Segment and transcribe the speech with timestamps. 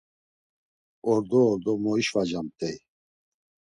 [1.11, 2.75] Ordo ordo moyşvacamt̆ey.